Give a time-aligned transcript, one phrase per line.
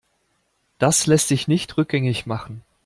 [0.79, 2.63] Das lässt sich nicht rückgängig machen.